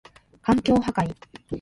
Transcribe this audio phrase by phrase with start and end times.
[0.41, 1.13] 環境破壊